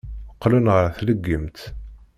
Qqlen 0.35 0.65
ɣer 0.73 0.85
tleggimt. 0.97 1.59